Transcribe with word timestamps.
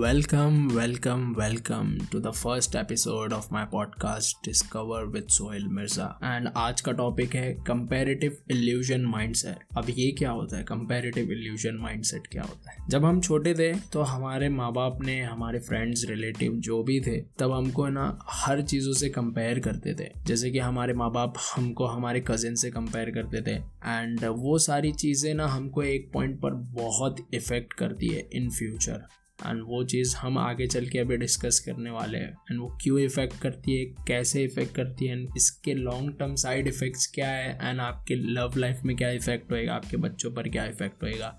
Welcome, 0.00 0.74
welcome, 0.74 1.34
welcome 1.34 1.88
to 2.10 2.18
the 2.18 2.32
first 2.32 2.76
episode 2.76 3.32
of 3.34 3.50
my 3.52 3.64
podcast 3.66 4.36
Discover 4.42 5.00
with 5.08 5.30
Sohail 5.30 5.66
Mirza. 5.68 6.06
And 6.22 6.48
आज 6.56 6.80
का 6.80 6.92
topic 6.92 7.34
है 7.34 7.52
comparative 7.66 8.36
illusion 8.50 9.00
mindset 9.00 9.76
अब 9.76 9.90
ये 9.90 10.10
क्या 10.12 10.30
होता 10.30 10.56
है? 10.56 10.62
कंपेरेटिव 10.64 11.32
इल्यूजन 11.32 11.76
माइंडसेट 11.82 12.26
क्या 12.26 12.42
होता 12.42 12.70
है? 12.70 12.76
जब 12.88 13.04
हम 13.04 13.20
छोटे 13.20 13.54
थे 13.54 13.72
तो 13.92 14.02
हमारे 14.02 14.48
माँ 14.48 14.72
बाप 14.72 15.02
ने 15.02 15.20
हमारे 15.22 15.58
फ्रेंड्स 15.58 16.06
रिलेटिव 16.08 16.52
जो 16.52 16.82
भी 16.82 17.00
थे 17.00 17.20
तब 17.38 17.52
हमको 17.52 17.88
ना 17.88 18.18
हर 18.28 18.62
चीज़ों 18.62 18.92
से 18.92 19.08
कंपेयर 19.08 19.60
करते 19.60 19.94
थे। 19.94 20.10
जैसे 20.26 20.50
कि 20.50 20.58
हमारे 20.58 20.94
माँ 20.94 21.12
बाप 21.12 21.34
हमको 21.56 21.86
हमारे 21.86 22.24
कजिन 22.28 22.54
से 22.54 22.70
कंपेयर 22.70 23.10
करते 23.10 23.42
थे। 23.42 23.60
एंड 23.86 24.24
वो 24.24 24.58
सारी 24.58 24.92
चीज़ें 24.92 25.34
ना 25.34 25.46
हमको 25.46 25.82
एक 25.82 26.10
पॉइंट 26.14 26.40
पर 26.40 26.54
बहुत 26.80 27.26
इफ़ेक्ट 27.34 27.72
करती 27.72 28.08
है 28.08 28.28
इन 28.32 28.50
फ्यूचर 28.50 29.06
एंड 29.46 29.62
वो 29.66 29.82
चीज़ 29.84 30.16
हम 30.16 30.38
आगे 30.38 30.66
चल 30.66 30.86
के 30.86 30.98
अभी 30.98 31.16
डिस्कस 31.16 31.58
करने 31.60 31.90
वाले 31.90 32.18
हैं। 32.18 32.30
एंड 32.50 32.60
वो 32.60 32.68
क्यों 32.82 32.98
इफ़ेक्ट 33.00 33.40
करती 33.40 33.78
है, 33.78 33.84
कैसे 34.08 34.44
इफ़ेक्ट 34.44 34.74
करती 34.74 35.06
है 35.06 35.12
एंड 35.12 35.28
इसके 35.36 35.74
लॉन्ग 35.74 36.16
टर्म 36.18 36.34
साइड 36.34 36.68
इफ़ेक्ट्स 36.68 37.06
क्या 37.06 37.28
है 37.28 37.58
एंड 37.62 37.80
आपके 37.80 38.14
लव 38.14 38.52
लाइफ 38.56 38.80
में 38.84 38.96
क्या 38.96 39.10
इफ़ेक्ट 39.10 39.52
होएगा, 39.52 39.74
आपके 39.74 39.96
बच्चों 39.96 40.30
पर 40.30 40.48
क्या 40.48 40.64
इफ़ेक्ट 40.64 41.02
होएगा। 41.02 41.36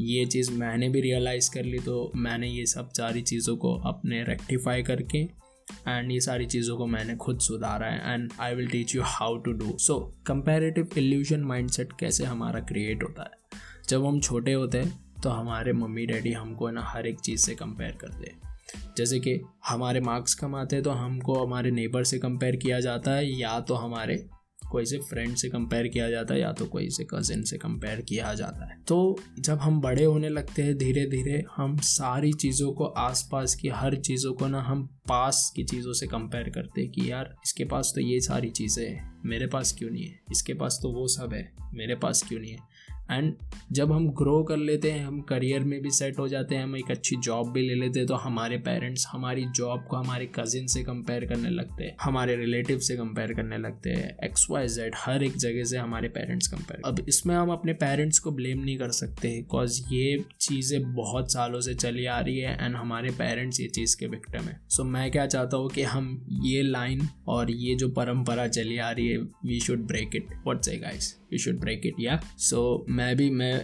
ये 0.00 0.24
चीज़ 0.26 0.50
मैंने 0.52 0.88
भी 0.88 1.00
रियलाइज़ 1.00 1.50
कर 1.54 1.64
ली 1.64 1.78
तो 1.78 2.12
मैंने 2.16 2.48
ये 2.48 2.66
सब 2.66 2.90
सारी 2.92 3.22
चीज़ों 3.22 3.56
को 3.56 3.74
अपने 3.86 4.22
रेक्टिफाई 4.24 4.82
करके 4.82 5.18
एंड 5.88 6.10
ये 6.12 6.20
सारी 6.20 6.46
चीज़ों 6.46 6.76
को 6.76 6.86
मैंने 6.86 7.14
खुद 7.16 7.38
सुधारा 7.38 7.86
है 7.86 8.14
and 8.14 8.30
I 8.40 8.54
will 8.54 8.68
teach 8.68 8.94
you 8.94 9.02
how 9.04 9.36
to 9.36 9.52
do 9.52 9.76
so 9.78 9.98
comparative 10.26 10.88
illusion 10.98 11.40
mindset 11.40 11.92
कैसे 12.00 12.24
हमारा 12.24 12.60
क्रिएट 12.60 13.02
होता 13.02 13.22
है? 13.22 13.60
जब 13.88 14.04
हम 14.06 14.20
छोटे 14.20 14.52
होते 14.52 14.78
हैं 14.78 15.05
तो 15.22 15.30
हमारे 15.30 15.72
मम्मी, 15.72 16.06
डैडी 16.06 16.32
हमको 16.32 16.70
ना 16.70 16.82
हर 16.84 17.06
एक 17.06 17.20
चीज़ 17.20 17.40
से 17.40 17.54
कंपेयर 17.54 17.96
करते 18.00 18.30
हैं। 18.30 18.94
जैसे 18.96 19.18
कि 19.20 19.40
हमारे 19.68 20.00
मार्क्स 20.00 20.34
कम 20.34 20.54
आते 20.54 20.76
हैं 20.76 20.82
तो 20.82 20.90
हमको 20.92 21.44
हमारे 21.44 21.70
नेबर 21.70 22.04
से 22.04 22.18
कंपेयर 22.18 22.56
किया 22.56 22.80
जाता 22.80 23.10
है, 23.10 23.30
या 23.30 23.58
तो 23.60 23.74
हमारे 23.74 24.24
कोई 24.70 24.86
से 24.86 24.98
फ्रेंड 25.00 25.34
से 25.36 25.48
कंपेयर 25.48 25.86
किया 25.88 26.08
जाता 26.10 26.34
है, 26.34 26.40
या 26.40 26.52
तो 26.52 26.64
कोई 26.66 26.88
से 26.90 27.04
कज़िन 27.04 27.42
से 27.42 27.56
कंपेयर 27.56 28.00
किया 28.00 28.32
जाता 28.34 28.68
है। 28.70 28.78
तो 28.88 29.18
जब 29.38 29.58
हम 29.58 29.80
बड़े 29.80 30.04
होने 30.04 30.28
लगते 30.28 30.62
हैं 30.62 30.76
धीरे 30.78 31.04
धीरे 31.06 31.42
हम 31.56 31.76
सारी 31.78 32.32
चीज़ों 32.32 32.72
को 32.72 32.84
आसपास 32.84 33.54
की, 33.54 33.68
हर 33.68 33.96
चीज़ों 33.96 34.32
को 34.32 34.46
ना 34.46 34.62
हम 34.62 34.84
पास 35.08 35.50
की 35.56 35.64
चीज़ों 35.64 35.92
से 35.92 36.06
कंपेयर 36.06 36.48
करते 36.50 36.80
हैं 36.80 36.90
कि 36.90 37.10
यार, 37.10 37.34
इसके 37.44 37.64
पास 37.64 37.92
तो 37.94 38.00
ये 38.00 38.20
सारी 38.20 38.50
चीज़ें 38.50 38.84
हैं, 38.84 39.20
मेरे 39.24 39.46
पास 39.46 39.72
क्यों 39.72 39.90
नहीं 39.90 40.04
है? 40.04 40.20
इसके 40.32 40.54
पास 40.54 40.78
तो 40.82 40.92
वो 40.92 41.06
सब 41.08 41.34
है, 41.34 41.50
मेरे 41.74 41.94
पास 41.94 42.24
क्यों 42.28 42.40
नहीं 42.40 42.52
है? 42.52 42.58
एंड 43.10 43.34
जब 43.72 43.92
हम 43.92 44.08
ग्रो 44.08 44.42
कर 44.42 44.56
लेते 44.56 44.90
हैं 44.90 45.06
हम 45.06 45.20
करियर 45.20 45.60
में 45.60 45.82
भी 45.82 45.90
सेट 45.90 46.18
हो 46.18 46.28
जाते 46.28 46.54
हैं 46.54 46.62
हम 46.62 46.76
एक 46.76 46.90
अच्छी 46.90 47.16
जॉब 47.16 47.52
भी 47.52 47.68
ले 47.68 47.74
लेते 47.74 47.98
हैं 47.98 48.08
तो 48.08 48.14
हमारे 48.14 48.58
पेरेंट्स 48.58 49.06
हमारी 49.08 49.44
जॉब 49.44 49.86
को 49.90 49.96
हमारे 49.96 50.26
कजिन 50.26 50.66
से 50.66 50.82
कंपेयर 50.82 51.24
करने 51.24 51.50
लगते 51.50 51.84
हैं 51.84 51.96
हमारे 52.00 52.36
रिलेटिव 52.36 52.78
से 52.78 52.96
कंपेयर 52.96 53.32
करने 53.34 53.58
लगते 53.58 53.90
हैं 53.90 54.16
एक्स 54.24 54.46
वाई 54.50 54.68
जेड 54.68 54.92
हर 54.96 55.22
एक 55.22 55.36
जगह 55.36 55.64
से 55.64 55.76
हमारे 55.76 56.08
पेरेंट्स 56.08 56.48
कंपेयर 56.48 56.82
अब 56.84 57.06
इसमें 57.08 57.34
हम 57.34 57.50
अपने 57.50 57.72
पेरेंट्स 57.72 58.18
को 58.18 58.30
ब्लेम 58.30 58.64
नहीं 58.64 58.78
कर 58.78 58.90
सकते 58.90 59.28
बिकॉज़ 59.28 59.82
ये 59.94 60.24
चीज़ें 60.40 60.94
बहुत 60.94 61.32
सालों 61.32 61.60
से 61.60 61.74
चली 61.74 62.06
आ 62.06 62.20
रही 62.20 62.38
है 62.38 62.64
एंड 62.64 62.76
हमारे 62.76 63.10
पेरेंट्स 63.10 63.60
ये 63.60 63.66
चीज़ 63.66 63.96
के 63.96 64.06
विक्टम 64.06 64.42
है। 64.42 64.60
सो 64.68 64.82
so, 64.82 64.88
मैं 64.88 65.10
क्या 65.10 65.26
चाहता 65.26 65.56
हूँ 65.56 65.70
कि 65.70 65.82
हम 65.82 66.26
ये 66.44 66.62
लाइन 66.62 67.08
और 67.28 67.50
ये 67.50 67.74
जो 67.74 67.88
परंपरा 67.88 68.48
चली 68.48 68.78
आ 68.78 68.90
रही 68.90 69.08
है 69.08 69.18
we 69.18 69.60
should 69.60 69.86
break 69.86 70.10
it 70.16 70.26
what 70.46 70.62
say 70.62 70.76
guys 70.76 71.16
we 71.32 71.38
should 71.38 71.60
break 71.60 71.86
it 71.86 72.00
या 72.00 72.20
सो 72.38 72.84
मैं 72.88 73.16
भी 73.16 73.30
मैं 73.30 73.54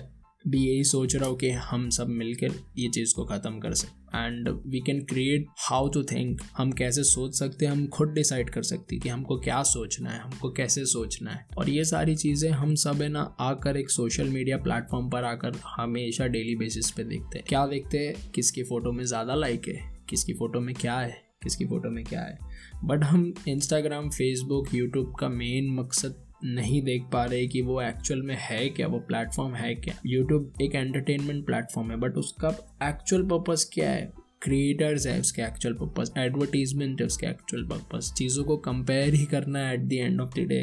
भी 0.48 0.60
यही 0.66 0.84
सोच 0.84 1.14
रहा 1.16 1.28
हूँ 1.28 1.36
कि 1.38 1.50
हम 1.50 1.88
सब 1.90 2.08
मिलकर 2.08 2.54
ये 2.78 2.88
चीज़ 2.88 3.14
को 3.14 3.24
ख़त्म 3.24 3.58
कर 3.58 3.74
सकते 3.74 4.18
and 4.18 4.48
we 4.66 4.80
can 4.80 5.00
create 5.04 5.46
how 5.58 5.88
to 5.88 6.02
think 6.02 6.40
हम 6.56 6.72
कैसे 6.72 7.02
सोच 7.04 7.38
सकते 7.38 7.66
हैं, 7.66 7.72
हम 7.72 7.86
खुद 7.86 8.08
डिसाइड 8.08 8.50
कर 8.50 8.62
सकते 8.62 8.94
हैं 8.94 9.02
कि 9.02 9.08
हमको 9.08 9.38
क्या 9.38 9.62
सोचना 9.62 10.10
है, 10.10 10.18
हमको 10.20 10.50
कैसे 10.52 10.84
सोचना 10.84 11.30
है। 11.30 11.46
और 11.58 11.70
ये 11.70 11.84
सारी 11.84 12.16
चीज़ें 12.16 12.50
हम 12.50 12.74
सब 12.74 13.02
है 13.02 13.08
ना 13.08 13.22
आकर 13.40 13.76
एक 13.76 13.90
सोशल 13.90 14.28
मीडिया 14.28 14.56
प्लेटफॉर्म 14.56 15.08
पर 15.10 15.24
आकर 15.24 15.56
हमेशा 15.66 16.26
डेली 16.26 16.56
बेसिस 16.56 16.90
पे 16.90 17.04
देखते 17.04 17.38
हैं। 17.38 17.46
क्या 17.48 17.66
देखते 17.66 17.98
हैं? 17.98 18.14
किसकी 18.34 18.62
फ़ोटो 18.62 18.92
में 18.92 19.04
ज़्यादा 19.04 19.34
लाइक 19.34 19.68
है, 19.68 19.80
किसकी 20.10 20.34
फ़ोटो 20.34 20.60
में 20.60 20.74
क्या 20.74 20.98
है, 20.98 21.16
किसकी 21.42 21.66
फ़ोटो 21.66 21.90
में 21.90 22.04
क्या 22.04 22.20
है। 22.20 22.38
बट 22.84 23.04
हम 23.04 23.32
इंस्टाग्राम 23.48 24.10
फेसबुक 24.10 24.74
यूट्यूब 24.74 25.14
का 25.20 25.28
मेन 25.28 25.74
मकसद 25.74 26.21
नहीं 26.44 26.82
देख 26.82 27.04
पा 27.12 27.24
रहे 27.24 27.46
कि 27.46 27.62
वो 27.62 27.82
एक्चुअल 27.82 28.22
में 28.22 28.36
है 28.38 28.68
क्या? 28.68 28.86
वो 28.86 28.98
प्लेटफॉर्म 28.98 29.54
है 29.54 29.74
क्या? 29.74 29.94
यूट्यूब 30.06 30.52
एक 30.62 30.74
एंटरटेनमेंट 30.74 31.46
प्लेटफॉर्म 31.46 31.90
है 31.90 31.96
बट 31.96 32.14
उसका 32.14 32.48
एक्चुअल 32.82 33.22
पर्पज़ 33.22 33.66
क्या 33.74 33.90
है? 33.90 34.12
क्रिएटर्स 34.42 35.06
है 35.06 35.20
उसके 35.20 35.42
एक्चुअल 35.42 35.74
पर्पज़ 35.74 36.10
एडवर्टीजमेंट 36.18 37.00
है 37.00 37.06
उसके 37.06 37.26
एक्चुअल 37.26 37.64
पर्पज़ 37.64 38.12
चीज़ों 38.12 38.44
को 38.44 38.56
कंपेयर 38.56 39.14
ही 39.14 39.24
करना 39.24 39.58
है 39.58 39.74
at 39.74 39.80
the 39.80 39.92
end 39.92 40.20
of 40.20 40.30
the 40.36 40.38
day 40.38 40.60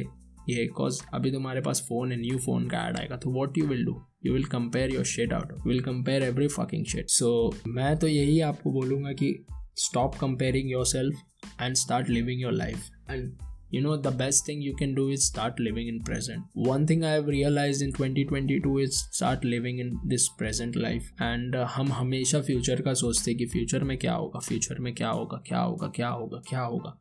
ये 0.50 0.56
बिकॉज़ 0.56 1.02
अभी 1.14 1.32
तुम्हारे 1.32 1.62
पास 1.62 1.86
फ़ोन 1.90 2.12
है 2.12 2.22
न्यू 2.22 2.38
फ़ोन 2.38 2.70
का 2.70 2.88
ऐड 2.88 2.98
आएगा 2.98 3.18
तो 3.18 3.30
what 3.30 3.58
you 3.58 3.68
will 3.68 3.86
do 3.86 4.02
you 4.26 4.34
will 4.34 4.44
compare 4.44 4.94
your 4.94 5.06
shit 5.06 5.34
out 5.34 5.52
you 5.52 5.70
will 5.70 5.82
compare 5.82 6.24
every 6.24 6.48
fucking 6.48 6.86
shit 6.86 7.10
so 7.10 7.56
मैं 7.68 7.98
तो 7.98 8.08
यही 8.08 8.40
आपको 8.40 8.72
बोलूँगा 8.72 9.12
कि 9.12 9.46
stop 9.80 10.16
comparing 10.16 10.68
yourself 10.68 11.20
and 11.60 11.78
start 11.78 12.10
living 12.10 12.40
your 12.40 12.52
life. 12.52 12.90
And 13.08 13.49
you 13.75 13.81
know 13.85 13.97
the 13.97 14.11
best 14.11 14.47
thing 14.47 14.61
you 14.63 14.75
can 14.81 14.95
do 14.95 15.09
is 15.09 15.25
start 15.25 15.59
living 15.59 15.89
in 15.93 16.03
present 16.09 16.45
one 16.55 16.87
thing 16.87 17.05
i 17.05 17.11
have 17.11 17.27
realized 17.27 17.83
in 17.83 17.93
2022 17.93 18.79
is 18.79 18.99
start 19.11 19.45
living 19.45 19.81
in 19.85 19.99
this 20.13 20.29
present 20.29 20.77
life 20.77 21.09
and 21.29 21.57
uh, 21.57 21.65
हम 21.77 21.93
हमेशा 21.93 22.41
future 22.51 22.83
का 22.83 22.95
सोचते 23.03 23.35
कि 23.35 23.47
future 23.55 23.85
में 23.85 23.97
क्या 23.99 24.15
होगा 24.15 24.41
future 24.49 24.79
में 24.79 24.95
क्या 24.95 25.11
होगा 25.11 25.43
क्या 25.47 25.61
होगा 25.61 25.89
क्या 25.97 26.09
होगा 26.09 26.43
क्या 26.51 26.61
होगा 26.61 26.97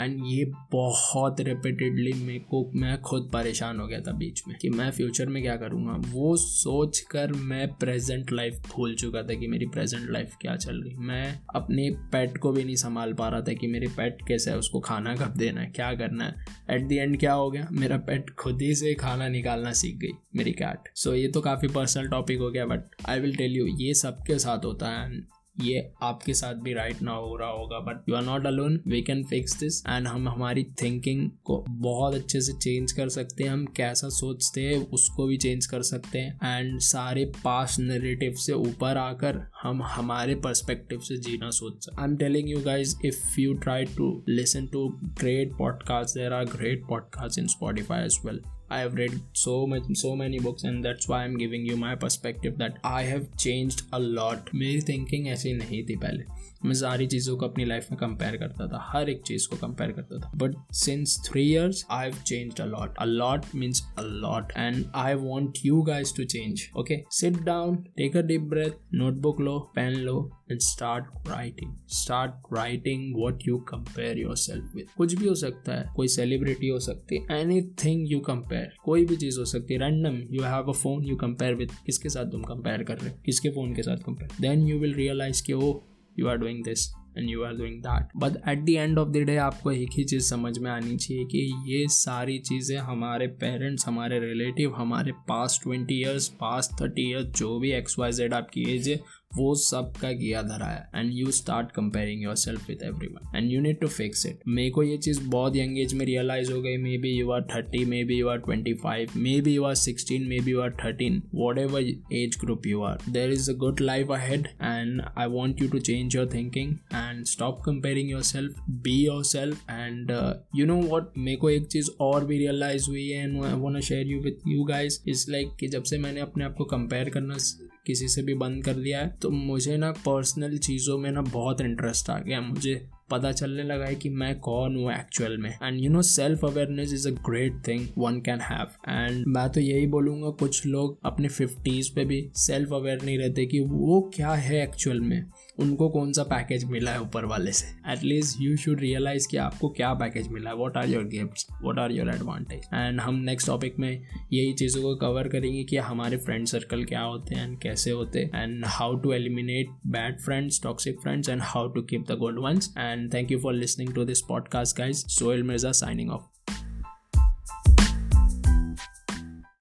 एंड 0.00 0.22
ये 0.26 0.44
बहुत 0.72 1.40
रिपीटेडली 1.40 2.12
मेरे 2.12 2.38
को 2.38 2.70
मैं 2.74 3.00
खुद 3.00 3.28
परेशान 3.32 3.80
हो 3.80 3.86
गया 3.86 4.00
था 4.00 4.12
बीच 4.12 4.42
में 4.48 4.56
कि 4.58 4.70
मैं 4.70 4.90
फ्यूचर 4.90 5.26
में 5.26 5.42
क्या 5.42 5.56
करूँगा। 5.56 5.96
वो 6.10 6.36
सोच 6.36 6.98
कर 7.10 7.32
मैं 7.32 7.66
प्रेजेंट 7.74 8.32
लाइफ 8.32 8.62
भूल 8.68 8.94
चुका 8.94 9.22
था 9.22 9.34
कि 9.34 9.46
मेरी 9.46 9.66
प्रेजेंट 9.66 10.10
लाइफ 10.10 10.36
क्या 10.40 10.56
चल 10.56 10.82
रही। 10.82 10.94
मैं 10.96 11.40
अपने 11.54 11.88
पेट 12.12 12.38
को 12.38 12.52
भी 12.52 12.64
नहीं 12.64 12.76
संभाल 12.76 13.12
पा 13.12 13.28
रहा 13.28 13.40
था 13.40 13.52
कि 13.52 13.66
मेरे 13.66 13.86
पेट 13.88 14.18
कैसे 14.28 14.50
है 14.50 14.58
उसको 14.58 14.80
खाना 14.80 15.14
कब 15.16 15.34
देना 15.36 15.60
है 15.60 15.70
क्या 15.70 15.92
करना 15.94 16.24
है। 16.24 16.44
एट 16.70 16.86
दी 16.86 16.96
एंड 16.96 17.18
क्या 17.18 17.32
हो 17.32 17.50
गया? 17.50 17.68
मेरा 17.72 17.96
पेट 17.98 18.30
खुद 18.30 18.62
ही 18.62 18.74
से 18.74 18.94
खाना 18.94 19.28
निकालना 19.28 19.72
सीख 19.72 19.96
गई 19.96 20.12
मेरी 20.36 20.52
कैट 20.52 20.88
सो 20.94 21.10
so, 21.10 21.16
ये 21.16 21.28
तो 21.28 21.40
काफ़ी 21.40 21.68
पर्सनल 21.68 22.08
टॉपिक 22.08 22.38
हो 22.38 22.50
गया 22.50 22.66
but 22.66 22.90
I 23.08 23.20
will 23.20 23.36
tell 23.36 23.56
you 23.56 23.66
ये 23.80 23.94
सबके 23.94 24.38
साथ 24.38 24.64
होता 24.64 24.88
है। 24.88 25.41
ये 25.60 25.92
आपके 26.02 26.34
साथ 26.34 26.54
भी 26.54 26.74
राइट 26.74 27.02
ना 27.02 27.12
हो 27.12 27.36
रहा 27.36 27.48
होगा 27.48 27.78
but 27.78 28.04
you 28.08 28.14
are 28.14 28.22
not 28.22 28.46
alone 28.46 28.80
we 28.88 29.02
can 29.02 29.24
fix 29.24 29.60
this 29.60 29.86
and 29.88 30.06
हम 30.06 30.28
हमारी 30.28 30.64
थिंकिंग 30.64 31.30
को 31.44 31.64
बहुत 31.68 32.14
अच्छे 32.14 32.40
से 32.40 32.52
चेंज 32.52 32.92
कर 32.92 33.08
सकते 33.08 33.44
हैं। 33.44 33.50
हम 33.50 33.64
कैसा 33.64 34.08
सोचते 34.08 34.60
हैं, 34.60 34.86
उसको 34.86 35.26
भी 35.26 35.36
चेंज 35.36 35.66
कर 35.66 35.82
सकते 35.82 36.18
हैं। 36.18 36.58
एंड 36.58 36.80
सारे 36.80 37.24
पास 37.44 37.76
नेरेटिव 37.80 38.32
से 38.32 38.52
ऊपर 38.52 38.96
आकर 38.96 39.50
हम 39.62 39.82
हमारे 39.82 40.34
पर्सपेक्टिव 40.34 41.00
से 41.00 41.16
जीना 41.16 41.50
सोच 41.50 41.84
सकते 41.84 42.02
I 42.02 42.08
am 42.08 42.16
telling 42.16 42.50
you 42.50 42.60
guys 42.60 42.96
if 43.04 43.40
you 43.40 43.54
try 43.54 43.84
to 43.84 44.24
listen 44.28 44.66
to 44.66 44.88
great 45.04 45.52
podcast 45.58 46.18
there 46.18 46.32
are 46.32 46.44
great 46.44 46.82
podcast 46.88 47.38
in 47.38 47.46
Spotify 47.46 48.04
as 48.04 48.18
well 48.26 48.40
I 48.72 48.78
have 48.80 48.94
read 48.98 49.18
so 49.40 49.54
much, 49.72 49.88
so 50.02 50.14
many 50.18 50.38
books 50.44 50.68
and 50.68 50.86
that's 50.86 51.08
why 51.08 51.18
I'm 51.24 51.36
giving 51.40 51.66
you 51.70 51.76
my 51.80 51.94
perspective 52.04 52.56
that 52.62 52.78
I 52.90 53.02
have 53.10 53.26
changed 53.44 53.82
a 53.92 54.00
lot. 54.18 54.54
मेरी 54.54 54.80
thinking 54.88 55.28
ऐसी 55.28 55.52
नहीं 55.56 55.82
थी 55.88 55.96
पहले। 55.96 56.24
मैं 56.64 56.74
सारी 56.80 57.06
चीज़ों 57.06 57.36
को 57.36 57.46
अपनी 57.46 57.64
लाइफ 57.64 57.86
में 57.90 57.98
कंपेयर 58.00 58.36
करता 58.36 58.66
था, 58.68 58.78
हर 58.90 59.08
एक 59.10 59.22
चीज़ 59.26 59.48
को 59.48 59.56
कंपेयर 59.56 59.92
करता 59.92 60.18
था। 60.18 60.30
But 60.36 60.54
since 60.74 61.16
three 61.28 61.42
years 61.42 61.84
I 61.90 62.04
have 62.04 62.18
changed 62.26 62.60
a 62.60 62.64
lot 62.66 62.96
a 62.98 63.04
lot 63.04 63.46
means 63.54 63.82
a 63.98 64.02
lot 64.02 64.52
and 64.56 64.84
I 64.96 65.14
want 65.14 65.58
you 65.64 65.80
guys 65.82 66.14
to 66.16 66.24
change 66.24 66.68
okay 66.78 67.02
sit 67.18 67.42
down 67.44 67.76
take 67.96 68.16
a 68.16 68.22
deep 68.28 68.42
breath 68.50 68.94
notebook 68.94 69.40
low 69.40 69.58
pen 69.74 69.96
low 70.04 70.30
start 70.52 71.28
writing 71.28 71.74
start 71.98 72.54
writing 72.54 73.14
what 73.16 73.46
you 73.46 73.56
compare 73.68 74.18
yourself 74.36 74.74
with 74.76 74.96
कुछ 74.96 75.14
भी 75.14 75.28
हो 75.28 75.34
सकता 75.34 75.78
है, 75.78 75.92
कोई 75.96 76.08
celebrity 76.08 76.68
हो 76.68 76.78
सकती 76.80 77.18
है 77.18 77.40
any 77.40 77.60
thing 77.84 78.10
you 78.12 78.18
compare 78.20 78.61
कोई 78.84 79.04
भी 79.04 79.16
चीज़ 79.16 79.38
हो 79.38 79.44
सकती 79.44 79.74
है। 79.74 79.80
Random 79.80 80.20
you 80.30 80.42
have 80.42 80.68
a 80.68 80.72
phone 80.72 81.04
you 81.04 81.16
compare 81.16 81.54
with 81.54 81.68
किसके 81.86 82.08
साथ 82.08 82.24
तुम 82.24 82.42
कंपेयर 82.42 82.82
कर 82.82 82.98
रहे 82.98 83.10
हो? 83.10 83.16
किसके 83.26 83.50
फ़ोन 83.50 83.74
के 83.74 83.82
साथ 83.82 83.96
compare 83.96 84.40
then 84.40 84.66
you 84.68 84.78
will 84.78 84.94
realise 84.94 85.44
कि 85.44 85.52
ओ 85.52 85.72
you 86.18 86.26
are 86.26 86.36
doing 86.36 86.64
this 86.64 86.88
and 87.18 87.30
you 87.30 87.42
are 87.42 87.52
doing 87.52 87.80
that 87.82 88.08
but 88.16 88.36
at 88.48 88.64
the 88.64 88.68
end 88.68 88.98
of 88.98 89.08
the 89.08 89.16
day 89.16 89.36
आपको 89.36 89.72
एक 89.72 89.90
ही 89.92 90.04
चीज़ 90.04 90.24
समझ 90.24 90.58
में 90.58 90.70
आनी 90.70 90.96
चाहिए 90.96 91.24
कि 91.24 91.38
ये 91.66 91.86
सारी 91.88 92.38
चीज़ें 92.38 92.76
हमारे 92.78 93.26
पेरेंट्स 93.26 93.86
हमारे 93.86 94.18
रिलेटिव 94.20 94.74
हमारे 94.74 95.12
past 95.28 95.62
twenty 95.62 96.00
years 96.00 96.28
past 96.40 96.80
thirty 96.82 97.08
years 97.10 97.26
जो 97.38 97.58
भी 97.58 97.72
एक्स 97.72 97.98
वाई 97.98 98.12
जेड 98.12 98.34
आपकी 98.34 98.62
एज 98.74 98.88
है 98.88 99.00
वो 99.36 99.54
सब 99.54 99.92
का 100.00 100.12
किया 100.12 100.42
धरा 100.42 100.66
है। 100.66 101.00
And 101.00 101.12
you 101.14 101.30
start 101.30 101.70
comparing 101.72 102.22
yourself 102.36 102.68
with 102.68 102.82
everyone 103.06 103.36
and 103.36 103.50
you 103.52 103.60
need 103.60 103.80
to 103.80 103.88
fix 103.88 104.26
it 104.26 104.40
मेरे 104.48 104.70
को 104.70 104.82
ये 104.82 104.96
चीज़ 104.98 105.22
बहुत 105.28 105.56
यंग 105.56 105.78
एज 105.78 105.94
में 105.94 106.04
रियलाइज़ 106.06 106.52
हो 106.52 106.60
गई। 106.62 106.76
Maybe 106.98 107.10
you 107.18 107.30
are 107.30 107.42
thirty 107.54 107.84
maybe 108.04 108.18
you 108.18 108.28
are 108.28 108.38
twenty 108.38 108.74
five 108.82 109.18
maybe 109.40 109.54
you 109.54 109.64
are 109.64 109.74
sixteen 109.84 110.26
maybe 110.40 110.50
you 110.50 110.60
are 110.60 110.76
thirteen 110.84 111.22
whatever 111.58 111.92
age 112.12 112.38
group 112.40 112.62
you 112.66 112.82
are 112.82 112.98
there 113.08 113.30
is 113.30 113.48
a 113.48 113.54
good 113.54 113.80
life 113.80 114.08
ahead. 114.08 114.48
And 114.60 115.02
i 115.16 115.26
want 115.26 115.60
you 115.60 115.68
to 115.68 115.80
change 115.80 116.14
your 116.14 116.26
thinking 116.26 116.78
and 116.92 117.28
stop 117.28 117.62
comparing 117.62 118.08
yourself. 118.08 118.62
Be 118.82 118.96
yourself. 119.04 119.64
And 119.68 120.10
uh, 120.10 120.34
you 120.60 120.66
know 120.66 120.80
what? 120.92 121.16
मेरे 121.18 121.36
को 121.36 121.50
एक 121.50 121.66
चीज़ 121.66 121.90
और 122.00 122.24
भी 122.24 122.38
realise 122.38 122.88
हुई 122.88 123.08
है 123.08 123.24
and 123.24 123.42
I 123.44 123.60
want 123.60 123.82
share 123.84 124.06
you 124.06 124.20
with 124.20 124.38
you 124.48 124.64
guys 124.64 125.02
is 125.08 125.30
like 125.30 125.56
कि 125.60 125.68
जब 125.68 125.82
से 125.82 125.98
मैंने 125.98 126.20
अपने 126.20 126.44
आप 126.44 126.54
को 126.58 126.64
कंपेयर 126.74 127.10
करना 127.10 127.38
किसी 127.86 128.08
से 128.08 128.22
भी 128.22 128.34
बंद 128.36 128.64
कर 128.64 128.76
लिया 128.76 129.00
है 129.00 129.08
तो 129.22 129.30
मुझे 129.30 129.76
ना 129.76 129.92
पर्सनल 130.06 130.56
चीज़ों 130.58 130.98
में 130.98 131.10
ना 131.10 131.22
बहुत 131.22 131.60
इंटरेस्ट 131.60 132.10
आ 132.10 132.18
गया। 132.18 132.40
मुझे 132.40 132.74
पता 133.10 133.30
चलने 133.32 133.62
लगा 133.62 133.84
है 133.84 133.94
कि 133.94 134.08
मैं 134.10 134.34
कौन 134.40 134.76
हूँ 134.76 134.92
एक्चुअल 134.92 135.36
में। 135.38 135.50
And 135.52 135.80
you 135.80 135.90
know 135.90 136.02
self 136.02 136.44
awareness 136.44 136.92
is 136.92 137.08
a 137.08 137.10
great 137.28 137.60
thing 137.68 137.86
one 137.98 138.20
can 138.20 138.40
have 138.40 138.68
and 138.88 139.24
मैं 139.26 139.48
तो 139.48 139.60
यही 139.60 139.86
बोलूँगा, 139.86 140.30
कुछ 140.30 140.66
लोग 140.66 140.98
अपने 141.04 141.28
फिफ्टीज 141.28 141.88
पे 141.94 142.04
भी 142.04 142.26
सेल्फ 142.36 142.72
अवेयर 142.72 143.02
नहीं 143.02 143.18
रहते 143.18 143.46
कि 143.46 143.60
वो 143.60 144.00
क्या 144.14 144.32
है 144.32 144.62
एक्चुअल 144.62 145.00
में। 145.00 145.24
उनको 145.58 145.88
कौन 145.88 146.12
सा 146.12 146.22
पैकेज 146.22 146.64
मिला 146.64 146.90
है 146.90 147.00
ऊपर 147.00 147.24
वाले 147.24 147.52
से? 147.52 147.66
एटलीस्ट 147.92 148.40
यू 148.40 148.56
शुड 148.56 148.80
रियलाइज़ 148.80 149.28
कि 149.28 149.36
आपको 149.36 149.68
क्या 149.68 149.92
पैकेज 149.94 150.28
मिला 150.28 150.50
है। 150.50 150.56
What 150.56 150.76
are 150.76 150.88
your 150.88 151.04
gift 151.04 151.46
what 151.62 151.78
are 151.78 151.92
your 151.92 152.08
advantage 152.08 152.68
and 152.74 153.00
हम 153.00 153.14
नेक्स्ट 153.24 153.46
टॉपिक 153.46 153.78
में 153.78 153.90
यही 154.32 154.52
चीज़ों 154.52 154.82
को 154.82 154.94
कवर 154.96 155.28
करेंगे 155.28 155.62
कि 155.64 155.76
हमारे 155.76 156.16
फ्रेंड 156.16 156.46
सर्कल 156.46 156.84
क्या 156.84 157.02
होते 157.02 157.34
हैं 157.34 157.44
एंड 157.44 157.58
कैसे 157.60 157.90
होते 157.90 158.18
हैं। 158.18 158.42
And 158.42 158.64
how 158.66 158.94
to 158.94 159.12
eliminate 159.12 159.76
bad 159.86 160.20
friends 160.20 160.62
toxic 160.62 161.00
friends 161.00 161.28
and 161.28 161.40
how 161.44 161.68
to 161.68 161.82
keep 161.82 162.10
the 162.10 162.18
good 162.18 162.38
ones 162.38 162.74
and 162.78 163.12
thank 163.14 163.32
you 163.32 163.38
for 163.38 163.54
listening 163.54 163.94
to 163.94 164.04
this 164.04 164.20
podcast 164.20 164.78
guys 164.78 165.04
Sohail 165.08 165.42
Mirza 165.42 165.72
signing 165.72 166.10
off 166.10 166.31